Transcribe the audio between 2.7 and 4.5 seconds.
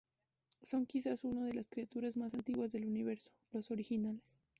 del Universo, los originales.